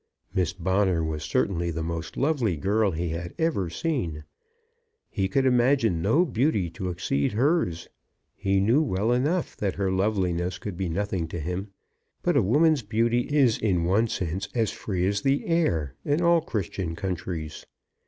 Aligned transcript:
Miss 0.33 0.51
Bonner 0.51 1.03
was 1.03 1.21
certainly 1.23 1.69
the 1.69 1.83
most 1.83 2.17
lovely 2.17 2.57
girl 2.57 2.89
he 2.89 3.09
had 3.09 3.35
ever 3.37 3.69
seen. 3.69 4.23
He 5.11 5.27
could 5.27 5.45
imagine 5.45 6.01
no 6.01 6.25
beauty 6.25 6.71
to 6.71 6.89
exceed 6.89 7.33
hers. 7.33 7.87
He 8.35 8.59
knew 8.59 8.81
well 8.81 9.11
enough 9.11 9.55
that 9.57 9.75
her 9.75 9.91
loveliness 9.91 10.57
could 10.57 10.75
be 10.75 10.89
nothing 10.89 11.27
to 11.27 11.39
him; 11.39 11.69
but 12.23 12.35
a 12.35 12.41
woman's 12.41 12.81
beauty 12.81 13.27
is 13.29 13.59
in 13.59 13.83
one 13.83 14.07
sense 14.07 14.49
as 14.55 14.71
free 14.71 15.05
as 15.05 15.21
the 15.21 15.45
air 15.45 15.93
in 16.03 16.19
all 16.19 16.41
Christian 16.41 16.95
countries. 16.95 17.67